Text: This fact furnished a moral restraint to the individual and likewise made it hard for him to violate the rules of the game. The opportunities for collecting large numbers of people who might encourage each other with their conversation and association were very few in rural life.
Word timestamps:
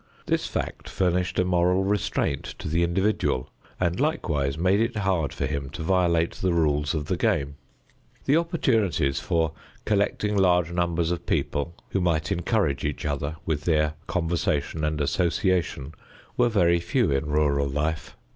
This 0.25 0.47
fact 0.47 0.89
furnished 0.89 1.37
a 1.37 1.45
moral 1.45 1.83
restraint 1.83 2.55
to 2.57 2.67
the 2.67 2.81
individual 2.81 3.51
and 3.79 3.99
likewise 3.99 4.57
made 4.57 4.81
it 4.81 4.95
hard 4.95 5.31
for 5.31 5.45
him 5.45 5.69
to 5.77 5.83
violate 5.83 6.31
the 6.31 6.55
rules 6.55 6.95
of 6.95 7.05
the 7.05 7.15
game. 7.15 7.55
The 8.25 8.35
opportunities 8.35 9.19
for 9.19 9.51
collecting 9.85 10.35
large 10.35 10.71
numbers 10.71 11.11
of 11.11 11.27
people 11.27 11.75
who 11.89 12.01
might 12.01 12.31
encourage 12.31 12.83
each 12.83 13.05
other 13.05 13.35
with 13.45 13.65
their 13.65 13.93
conversation 14.07 14.83
and 14.83 14.99
association 14.99 15.93
were 16.35 16.49
very 16.49 16.79
few 16.79 17.11
in 17.11 17.27
rural 17.27 17.67
life. 17.69 18.17